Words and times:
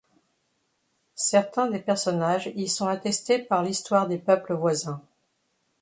Certains 1.13 1.67
des 1.69 1.77
personnages 1.77 2.51
y 2.55 2.67
sont 2.67 2.87
attestés 2.87 3.37
par 3.37 3.61
l'histoire 3.61 4.07
des 4.07 4.17
peuples 4.17 4.53
voisins. 4.55 5.03